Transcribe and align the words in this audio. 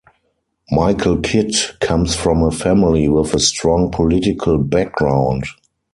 Michael 0.71 1.19
Kitt 1.21 1.73
comes 1.79 2.15
from 2.15 2.41
a 2.41 2.49
family 2.49 3.07
with 3.07 3.35
a 3.35 3.39
strong 3.39 3.91
political 3.91 4.57
background. 4.57 5.43